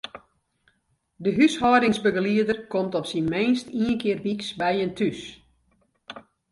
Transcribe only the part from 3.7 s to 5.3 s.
ien kear wyks by jin thús.